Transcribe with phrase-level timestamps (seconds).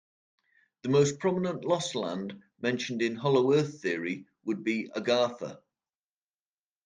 [0.81, 5.61] The most prominent lost land mentioned in Hollow Earth theory would be Agartha.